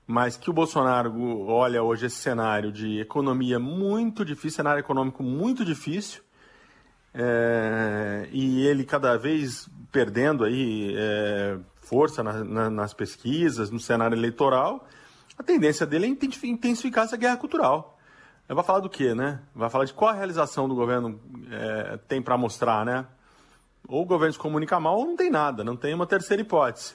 Mas 0.07 0.39
que 0.39 0.49
o 0.49 0.55
Bolsonaro 0.55 1.47
olha 1.47 1.83
hoje 1.83 2.07
esse 2.07 2.17
cenário 2.17 2.73
de 2.73 2.99
economia 2.99 3.59
muito 3.59 4.25
difícil, 4.25 4.57
cenário 4.57 4.81
econômico 4.81 5.23
muito 5.23 5.67
difícil, 5.67 6.23
é, 7.13 8.27
e 8.33 8.67
ele 8.67 8.85
cada 8.85 9.19
vez 9.19 9.69
perdendo 9.93 10.45
aí 10.45 10.95
é, 10.97 11.59
força 11.75 12.23
na, 12.23 12.43
na, 12.43 12.71
nas 12.71 12.95
pesquisas, 12.95 13.71
no 13.71 13.79
cenário 13.79 14.17
eleitoral, 14.17 14.89
a 15.39 15.43
tendência 15.43 15.85
dele 15.85 16.07
é 16.07 16.49
intensificar 16.49 17.05
essa 17.05 17.17
guerra 17.17 17.37
cultural. 17.37 17.99
Vai 18.47 18.63
falar 18.63 18.81
do 18.81 18.91
quê, 18.91 19.15
né? 19.15 19.41
Vai 19.55 19.71
falar 19.71 19.87
de 19.87 19.95
qual 19.95 20.11
a 20.11 20.15
realização 20.15 20.69
do 20.69 20.75
governo 20.75 21.19
é, 21.51 21.99
tem 22.09 22.21
para 22.21 22.37
mostrar, 22.37 22.85
né? 22.85 23.07
Ou 23.89 24.03
o 24.03 24.07
governo 24.07 24.33
se 24.35 24.39
comunica 24.39 24.79
mal 24.79 24.99
ou 24.99 25.07
não 25.07 25.17
tem 25.17 25.31
nada, 25.31 25.65
não 25.65 25.77
tem 25.77 25.95
uma 25.95 26.07
terceira 26.07 26.43
hipótese. 26.43 26.95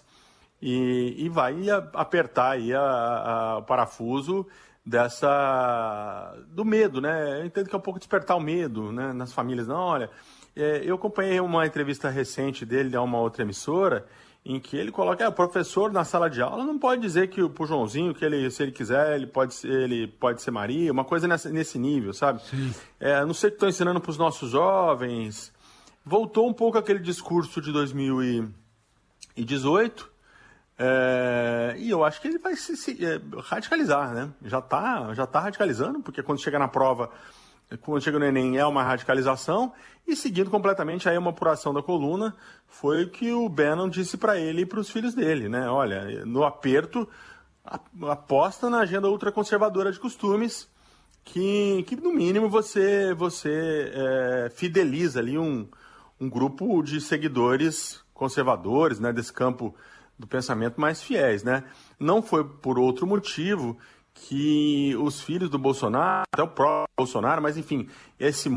E, 0.61 1.15
e 1.17 1.29
vai 1.29 1.55
apertar 1.93 2.51
aí 2.51 2.73
a, 2.73 2.81
a, 2.81 3.57
o 3.57 3.63
parafuso 3.63 4.45
dessa 4.85 6.35
do 6.49 6.63
medo, 6.63 7.01
né? 7.01 7.41
Eu 7.41 7.45
entendo 7.45 7.67
que 7.67 7.75
é 7.75 7.77
um 7.77 7.81
pouco 7.81 7.99
despertar 7.99 8.37
o 8.37 8.41
medo, 8.41 8.91
né? 8.91 9.11
Nas 9.13 9.33
famílias, 9.33 9.67
não, 9.67 9.79
olha, 9.79 10.09
é, 10.55 10.81
eu 10.83 10.95
acompanhei 10.95 11.39
uma 11.39 11.65
entrevista 11.65 12.09
recente 12.09 12.65
dele 12.65 12.95
a 12.95 13.01
uma 13.01 13.19
outra 13.19 13.43
emissora 13.43 14.05
em 14.49 14.59
que 14.59 14.75
ele 14.75 14.91
coloca, 14.91 15.23
é, 15.23 15.27
o 15.27 15.31
professor 15.31 15.91
na 15.91 16.03
sala 16.03 16.27
de 16.27 16.41
aula 16.41 16.65
não 16.65 16.79
pode 16.79 17.03
dizer 17.03 17.29
que 17.29 17.39
o 17.39 17.53
Joãozinho, 17.67 18.15
que 18.15 18.25
ele, 18.25 18.49
se 18.49 18.63
ele 18.63 18.71
quiser, 18.71 19.15
ele 19.15 19.27
pode 19.27 19.53
ser, 19.53 19.69
ele 19.69 20.07
pode 20.07 20.41
ser 20.41 20.49
Maria, 20.49 20.91
uma 20.91 21.05
coisa 21.05 21.27
nessa, 21.27 21.51
nesse 21.51 21.77
nível, 21.77 22.15
sabe? 22.15 22.41
É, 22.99 23.23
não 23.23 23.35
sei 23.35 23.49
o 23.49 23.51
que 23.51 23.57
estão 23.57 23.69
ensinando 23.69 24.01
para 24.01 24.09
os 24.09 24.17
nossos 24.17 24.49
jovens. 24.49 25.53
Voltou 26.03 26.49
um 26.49 26.53
pouco 26.53 26.79
aquele 26.79 26.97
discurso 26.97 27.61
de 27.61 27.71
2018, 27.71 30.11
é, 30.79 31.75
e 31.77 31.91
eu 31.91 32.03
acho 32.03 32.19
que 32.19 32.27
ele 32.27 32.39
vai 32.39 32.55
se, 32.55 32.75
se 32.75 33.05
é, 33.05 33.21
radicalizar, 33.43 34.15
né? 34.15 34.31
Já 34.45 34.57
está 34.57 35.13
já 35.13 35.27
tá 35.27 35.41
radicalizando, 35.41 35.99
porque 35.99 36.23
quando 36.23 36.41
chega 36.41 36.57
na 36.57 36.67
prova 36.67 37.11
quando 37.77 38.01
chega 38.01 38.17
no 38.17 38.25
Enem 38.25 38.57
é 38.57 38.65
uma 38.65 38.83
radicalização, 38.83 39.71
e 40.07 40.15
seguindo 40.15 40.49
completamente 40.49 41.07
aí 41.07 41.17
uma 41.17 41.29
apuração 41.29 41.73
da 41.73 41.83
coluna, 41.83 42.35
foi 42.67 43.03
o 43.03 43.09
que 43.09 43.31
o 43.31 43.47
Bannon 43.47 43.87
disse 43.87 44.17
para 44.17 44.39
ele 44.39 44.61
e 44.61 44.65
para 44.65 44.79
os 44.79 44.89
filhos 44.89 45.13
dele, 45.13 45.47
né? 45.47 45.69
Olha, 45.69 46.25
no 46.25 46.43
aperto, 46.43 47.07
aposta 48.07 48.69
na 48.69 48.79
agenda 48.79 49.09
ultraconservadora 49.09 49.91
de 49.91 49.99
costumes, 49.99 50.67
que, 51.23 51.83
que 51.83 51.95
no 51.95 52.11
mínimo 52.11 52.49
você, 52.49 53.13
você 53.13 53.91
é, 53.93 54.49
fideliza 54.49 55.19
ali 55.19 55.37
um, 55.37 55.67
um 56.19 56.27
grupo 56.27 56.81
de 56.81 56.99
seguidores 56.99 58.03
conservadores, 58.13 58.99
né, 58.99 59.13
desse 59.13 59.31
campo 59.31 59.75
do 60.17 60.27
pensamento 60.27 60.81
mais 60.81 61.01
fiéis, 61.01 61.43
né? 61.43 61.63
Não 61.97 62.21
foi 62.21 62.43
por 62.43 62.77
outro 62.77 63.07
motivo 63.07 63.77
que 64.13 64.95
os 64.97 65.21
filhos 65.21 65.49
do 65.49 65.57
Bolsonaro, 65.57 66.23
até 66.33 66.43
o 66.43 66.47
próprio 66.47 66.93
Bolsonaro, 66.97 67.41
mas 67.41 67.57
enfim, 67.57 67.87
esse 68.19 68.49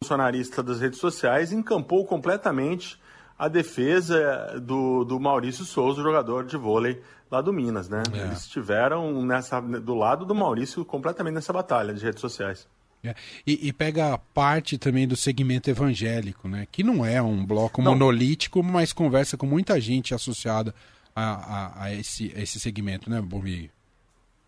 bolsonarista 0.00 0.62
das 0.62 0.80
redes 0.80 0.98
sociais 0.98 1.52
encampou 1.52 2.04
completamente 2.06 2.98
a 3.38 3.48
defesa 3.48 4.60
do, 4.60 5.04
do 5.04 5.20
Maurício 5.20 5.64
Souza, 5.64 6.02
jogador 6.02 6.44
de 6.44 6.56
vôlei 6.56 7.00
lá 7.30 7.40
do 7.40 7.52
Minas, 7.52 7.88
né? 7.88 8.02
É. 8.12 8.18
Eles 8.18 8.40
estiveram 8.40 9.24
nessa, 9.24 9.60
do 9.60 9.94
lado 9.94 10.24
do 10.24 10.34
Maurício 10.34 10.84
completamente 10.84 11.34
nessa 11.34 11.52
batalha 11.52 11.94
de 11.94 12.02
redes 12.04 12.20
sociais. 12.20 12.66
É. 13.04 13.14
E, 13.46 13.68
e, 13.68 13.72
pega 13.72 14.18
parte 14.34 14.76
também 14.76 15.06
do 15.06 15.14
segmento 15.14 15.70
evangélico, 15.70 16.48
né? 16.48 16.66
Que 16.70 16.82
não 16.82 17.06
é 17.06 17.22
um 17.22 17.46
bloco 17.46 17.80
não. 17.80 17.92
monolítico, 17.92 18.60
mas 18.60 18.92
conversa 18.92 19.36
com 19.36 19.46
muita 19.46 19.80
gente 19.80 20.14
associada 20.14 20.74
a, 21.14 21.22
a, 21.22 21.84
a 21.84 21.94
esse, 21.94 22.32
a 22.36 22.40
esse 22.40 22.58
segmento, 22.58 23.08
né, 23.08 23.20
Bombi? 23.20 23.70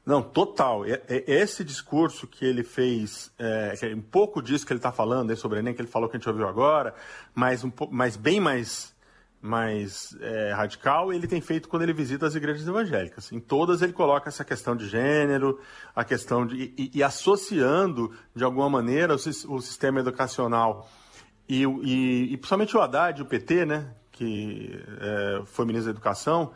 Não, 0.05 0.23
total. 0.23 0.83
Esse 1.09 1.63
discurso 1.63 2.27
que 2.27 2.45
ele 2.45 2.63
fez, 2.63 3.33
é, 3.39 3.75
é 3.83 3.95
um 3.95 4.01
pouco 4.01 4.43
disso 4.43 4.67
que 4.67 4.73
ele 4.73 4.79
está 4.79 4.91
falando 4.91 5.35
sobre 5.37 5.59
o 5.59 5.61
Enem, 5.61 5.75
que 5.75 5.81
ele 5.81 5.89
falou 5.89 6.09
que 6.09 6.17
a 6.17 6.19
gente 6.19 6.29
ouviu 6.29 6.49
agora, 6.49 6.95
mas, 7.35 7.63
um, 7.63 7.71
mas 7.91 8.17
bem 8.17 8.41
mais, 8.41 8.95
mais 9.41 10.17
é, 10.21 10.53
radical, 10.53 11.13
ele 11.13 11.29
tem 11.29 11.41
feito 11.41 11.69
quando 11.69 11.83
ele 11.83 11.93
visita 11.93 12.27
as 12.27 12.35
igrejas 12.35 12.67
evangélicas. 12.67 13.31
Em 13.31 13.39
todas 13.39 13.83
ele 13.83 13.93
coloca 13.93 14.29
essa 14.29 14.45
questão 14.45 14.75
de 14.75 14.89
gênero, 14.89 15.61
a 15.95 16.05
questão 16.05 16.47
de. 16.47 16.75
e, 16.77 16.91
e 16.95 17.03
associando, 17.03 18.13
de 18.35 18.43
alguma 18.43 18.71
maneira, 18.71 19.15
o, 19.15 19.17
o 19.17 19.61
sistema 19.61 20.01
educacional 20.01 20.89
e, 21.51 21.65
e, 21.65 22.33
e, 22.33 22.37
principalmente 22.37 22.77
o 22.77 22.81
Haddad, 22.81 23.21
o 23.21 23.27
PT, 23.27 23.67
né, 23.67 23.93
que 24.13 24.81
é, 25.01 25.43
foi 25.47 25.67
ministro 25.67 25.93
da 25.93 25.97
Educação, 25.97 26.53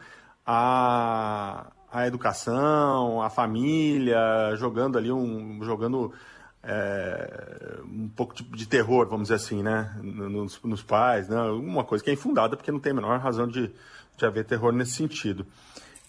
a 0.46 1.72
a 1.94 2.08
educação, 2.08 3.22
a 3.22 3.30
família, 3.30 4.18
jogando 4.56 4.98
ali 4.98 5.12
um. 5.12 5.62
jogando 5.62 6.12
é, 6.60 7.78
um 7.84 8.08
pouco 8.08 8.34
de, 8.34 8.66
terror, 8.66 9.06
vamos 9.06 9.28
dizer 9.28 9.36
assim, 9.36 9.62
né? 9.62 9.94
Nos, 10.02 10.60
nos, 10.64 10.82
pais, 10.82 11.28
né? 11.28 11.40
Uma 11.42 11.84
coisa 11.84 12.02
que 12.02 12.10
é 12.10 12.12
infundada 12.12 12.56
porque 12.56 12.72
não 12.72 12.80
tem 12.80 12.90
a 12.90 12.96
menor 12.96 13.20
razão 13.20 13.46
de, 13.46 13.70
de 14.16 14.26
haver 14.26 14.44
terror 14.44 14.72
nesse 14.72 14.90
sentido. 14.90 15.46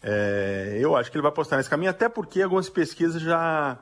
É, 0.02 0.80
eu 0.82 0.96
acho 0.96 1.12
que 1.12 1.18
ele 1.18 1.22
vai 1.22 1.30
apostar 1.30 1.58
nesse 1.58 1.70
caminho, 1.70 1.92
até 1.92 2.10
porque 2.10 2.42
algumas 2.42 2.68
pesquisas 2.68 3.22
já, 3.22 3.78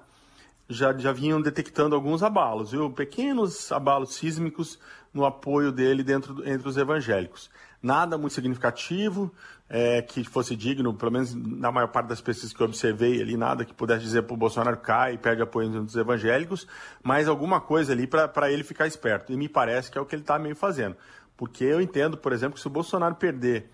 já, 0.67 0.91
já 0.97 1.13
vinham 1.13 1.41
detectando 1.41 1.95
alguns 1.95 2.21
abalos, 2.21 2.71
viu? 2.71 2.91
Pequenos 2.91 3.71
abalos 3.71 4.15
sísmicos 4.15 4.77
no 5.13 5.23
apoio 5.23 5.71
dele 5.71 6.03
dentro 6.03 6.45
entre 6.45 6.67
os 6.67 6.75
evangélicos. 6.75 7.49
Nada 7.81 8.17
muito 8.17 8.33
significativo, 8.33 9.31
é, 9.69 10.01
que 10.01 10.23
fosse 10.23 10.55
digno, 10.55 10.93
pelo 10.93 11.11
menos 11.11 11.33
na 11.33 11.71
maior 11.71 11.87
parte 11.87 12.07
das 12.07 12.21
pesquisas 12.21 12.53
que 12.53 12.61
eu 12.61 12.67
observei 12.67 13.21
ali, 13.21 13.35
nada 13.35 13.65
que 13.65 13.73
pudesse 13.73 14.03
dizer 14.03 14.23
para 14.23 14.33
o 14.33 14.37
Bolsonaro 14.37 14.77
cai 14.77 15.13
e 15.13 15.17
perde 15.17 15.41
apoio 15.41 15.69
dos 15.81 15.95
evangélicos, 15.95 16.67
mas 17.01 17.27
alguma 17.27 17.59
coisa 17.59 17.93
ali 17.93 18.05
para 18.05 18.51
ele 18.51 18.63
ficar 18.63 18.85
esperto. 18.87 19.31
E 19.31 19.37
me 19.37 19.49
parece 19.49 19.89
que 19.89 19.97
é 19.97 20.01
o 20.01 20.05
que 20.05 20.15
ele 20.15 20.21
está 20.21 20.37
meio 20.37 20.55
fazendo. 20.55 20.95
Porque 21.35 21.63
eu 21.63 21.81
entendo, 21.81 22.17
por 22.17 22.31
exemplo, 22.31 22.55
que 22.55 22.61
se 22.61 22.67
o 22.67 22.69
Bolsonaro 22.69 23.15
perder 23.15 23.69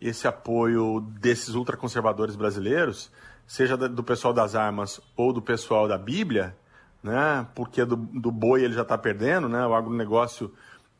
esse 0.00 0.28
apoio 0.28 1.00
desses 1.00 1.54
ultraconservadores 1.54 2.36
brasileiros, 2.36 3.10
seja 3.46 3.76
do 3.76 4.04
pessoal 4.04 4.34
das 4.34 4.54
armas 4.54 5.00
ou 5.16 5.32
do 5.32 5.40
pessoal 5.40 5.88
da 5.88 5.96
Bíblia, 5.96 6.54
né, 7.02 7.46
porque 7.54 7.84
do, 7.84 7.96
do 7.96 8.30
boi 8.30 8.62
ele 8.62 8.74
já 8.74 8.82
está 8.82 8.98
perdendo, 8.98 9.48
né, 9.48 9.66
o 9.66 9.74
agronegócio 9.74 10.52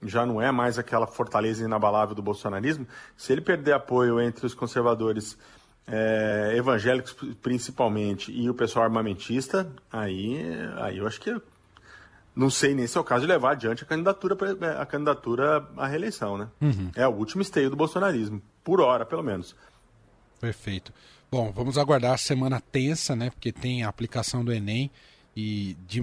já 0.02 0.24
não 0.24 0.40
é 0.40 0.50
mais 0.52 0.78
aquela 0.78 1.06
fortaleza 1.06 1.64
inabalável 1.64 2.14
do 2.14 2.22
bolsonarismo, 2.22 2.86
se 3.16 3.32
ele 3.32 3.40
perder 3.40 3.72
apoio 3.72 4.20
entre 4.20 4.46
os 4.46 4.54
conservadores 4.54 5.36
é, 5.86 6.52
evangélicos 6.54 7.16
principalmente 7.42 8.30
e 8.30 8.48
o 8.48 8.54
pessoal 8.54 8.84
armamentista, 8.84 9.70
aí, 9.90 10.38
aí 10.76 10.98
eu 10.98 11.06
acho 11.06 11.20
que 11.20 11.34
não 12.36 12.50
sei 12.50 12.74
nem 12.74 12.86
se 12.86 12.96
é 12.96 13.00
o 13.00 13.04
caso 13.04 13.22
de 13.22 13.32
levar 13.32 13.52
adiante 13.52 13.82
a 13.82 13.86
candidatura, 13.86 14.36
a 14.80 14.86
candidatura 14.86 15.68
à 15.76 15.86
reeleição, 15.88 16.38
né? 16.38 16.48
Uhum. 16.60 16.90
É 16.94 17.06
o 17.06 17.10
último 17.10 17.42
esteio 17.42 17.68
do 17.68 17.74
bolsonarismo, 17.74 18.40
por 18.62 18.80
hora, 18.80 19.04
pelo 19.04 19.24
menos. 19.24 19.56
Perfeito. 20.40 20.92
Bom, 21.28 21.50
vamos 21.50 21.76
aguardar 21.76 22.12
a 22.12 22.16
semana 22.16 22.60
tensa, 22.60 23.16
né? 23.16 23.30
Porque 23.30 23.50
tem 23.50 23.82
a 23.82 23.88
aplicação 23.88 24.44
do 24.44 24.52
Enem 24.52 24.88
e, 25.40 25.76
de, 25.86 26.02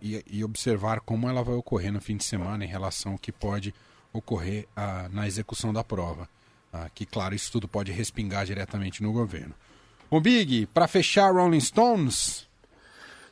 e, 0.00 0.24
e, 0.30 0.44
observar 0.44 1.00
como 1.00 1.28
ela 1.28 1.42
vai 1.42 1.56
ocorrer 1.56 1.92
no 1.92 2.00
fim 2.00 2.16
de 2.16 2.22
semana 2.22 2.64
em 2.64 2.68
relação 2.68 3.10
ao 3.10 3.18
que 3.18 3.32
pode 3.32 3.74
ocorrer 4.12 4.68
ah, 4.76 5.08
na 5.10 5.26
execução 5.26 5.72
da 5.72 5.82
prova. 5.82 6.28
Ah, 6.72 6.88
que, 6.94 7.04
claro, 7.04 7.34
isso 7.34 7.50
tudo 7.50 7.66
pode 7.66 7.90
respingar 7.90 8.46
diretamente 8.46 9.02
no 9.02 9.12
governo. 9.12 9.52
O 10.08 10.20
Big, 10.20 10.66
para 10.66 10.86
fechar 10.86 11.32
Rolling 11.32 11.58
Stones. 11.58 12.48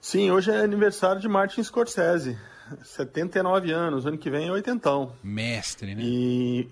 Sim, 0.01 0.33
hoje 0.33 0.51
é 0.51 0.59
aniversário 0.59 1.21
de 1.21 1.29
Martin 1.29 1.63
Scorsese. 1.63 2.37
79 2.83 3.71
anos, 3.71 4.05
ano 4.05 4.19
que 4.19 4.29
vem 4.29 4.49
é 4.49 4.51
oitentão. 4.53 5.13
Mestre, 5.23 5.95
né? 5.95 6.03
E 6.03 6.69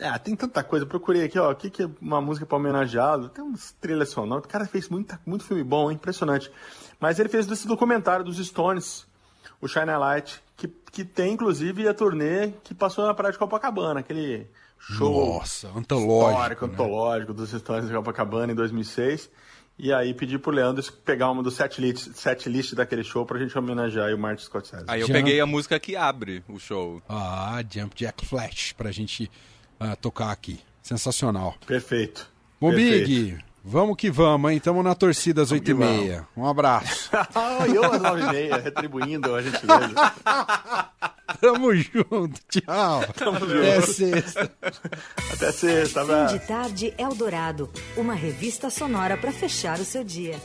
ah, 0.00 0.18
tem 0.18 0.34
tanta 0.34 0.64
coisa. 0.64 0.84
Procurei 0.84 1.22
aqui, 1.22 1.38
ó, 1.38 1.52
o 1.52 1.54
que, 1.54 1.70
que 1.70 1.84
é 1.84 1.90
uma 2.00 2.20
música 2.20 2.44
para 2.44 2.58
homenageá-lo. 2.58 3.28
Tem 3.28 3.44
uns 3.44 3.70
trilhas 3.80 4.08
sonoras. 4.08 4.44
O 4.44 4.48
cara 4.48 4.66
fez 4.66 4.88
muita, 4.88 5.20
muito 5.24 5.44
filme 5.44 5.62
bom, 5.62 5.92
impressionante. 5.92 6.50
Mas 7.00 7.18
ele 7.18 7.28
fez 7.28 7.50
esse 7.50 7.66
documentário 7.66 8.24
dos 8.24 8.38
Stones, 8.38 9.06
o 9.60 9.68
Shine 9.68 9.90
a 9.90 9.98
Light, 9.98 10.40
que, 10.56 10.68
que 10.68 11.04
tem 11.04 11.32
inclusive 11.34 11.86
a 11.86 11.94
turnê 11.94 12.52
que 12.64 12.74
passou 12.74 13.06
na 13.06 13.14
praia 13.14 13.32
de 13.32 13.38
Copacabana, 13.38 14.00
aquele 14.00 14.46
show 14.78 15.34
Nossa, 15.34 15.68
antológico. 15.68 16.30
histórico, 16.32 16.66
né? 16.66 16.72
antológico 16.72 17.34
dos 17.34 17.50
Stones 17.50 17.88
de 17.88 17.94
Copacabana 17.94 18.52
em 18.52 18.54
2006. 18.56 19.30
E 19.78 19.92
aí 19.92 20.14
pedi 20.14 20.38
pro 20.38 20.50
Leandro 20.50 20.82
pegar 21.04 21.30
uma 21.30 21.42
do 21.42 21.50
set 21.50 21.78
list, 21.82 22.10
set 22.14 22.48
list 22.48 22.74
daquele 22.74 23.04
show 23.04 23.26
pra 23.26 23.38
gente 23.38 23.56
homenagear 23.58 24.06
aí 24.06 24.14
o 24.14 24.18
Martin 24.18 24.44
Scorsese. 24.44 24.84
Aí 24.88 25.02
eu 25.02 25.06
Já- 25.06 25.12
peguei 25.12 25.38
a 25.38 25.44
música 25.44 25.78
que 25.78 25.94
abre 25.94 26.42
o 26.48 26.58
show. 26.58 27.02
Ah, 27.06 27.62
Jump 27.70 27.94
Jack 27.94 28.24
Flash, 28.24 28.72
pra 28.72 28.90
gente 28.90 29.30
ah, 29.78 29.94
tocar 29.94 30.30
aqui. 30.30 30.58
Sensacional. 30.82 31.54
Perfeito. 31.66 32.26
Bom, 32.58 32.70
Perfeito. 32.70 33.06
Big, 33.06 33.38
vamos 33.66 33.96
que 33.96 34.10
vamos, 34.10 34.50
hein? 34.52 34.60
Tamo 34.60 34.82
na 34.82 34.94
torcida 34.94 35.42
às 35.42 35.50
que 35.50 35.60
8h30. 35.60 36.24
Um 36.36 36.46
abraço. 36.46 37.10
Ah, 37.34 37.66
eu 37.66 37.84
às 37.84 38.00
nove 38.00 38.20
e 38.22 38.26
meia, 38.30 38.56
retribuindo 38.58 39.34
a 39.34 39.42
gentileza. 39.42 39.94
Tamo 41.40 41.74
junto. 41.74 42.40
Tchau. 42.48 43.00
Até 43.02 43.80
sexta. 43.82 44.52
Até 45.32 45.52
sexta, 45.52 46.04
Fim 46.04 46.12
abraço. 46.12 46.38
de 46.38 46.46
tarde 46.46 46.94
Eldorado, 46.96 47.68
uma 47.96 48.14
revista 48.14 48.70
sonora 48.70 49.16
para 49.16 49.32
fechar 49.32 49.78
o 49.80 49.84
seu 49.84 50.02
dia. 50.04 50.36